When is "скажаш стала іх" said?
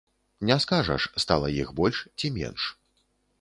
0.63-1.69